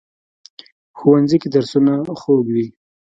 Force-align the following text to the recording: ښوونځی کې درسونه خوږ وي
ښوونځی 0.97 1.37
کې 1.41 1.49
درسونه 1.55 1.93
خوږ 2.19 2.45
وي 2.53 2.65